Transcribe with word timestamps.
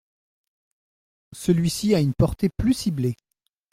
Celui-ci 1.33 1.93
a 1.93 1.99
une 1.99 2.15
portée 2.15 2.49
plus 2.49 2.73
ciblée. 2.73 3.13